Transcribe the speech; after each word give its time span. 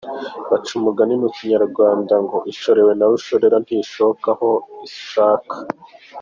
Baca 0.49 0.71
umugani 0.79 1.13
mu 1.21 1.29
kinyarwanda 1.35 2.15
ngo 2.25 2.37
«ishorewe 2.51 2.91
na 2.95 3.05
rushorera 3.11 3.57
ntishoka 3.65 4.27
aho 4.33 4.49
ishaka». 4.87 5.55